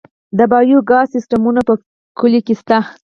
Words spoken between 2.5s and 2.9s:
شته؟